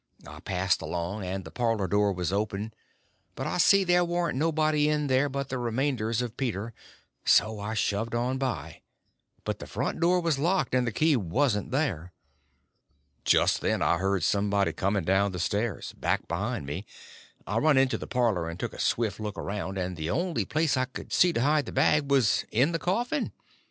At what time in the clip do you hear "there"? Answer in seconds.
3.83-4.03, 5.05-5.29, 11.69-12.13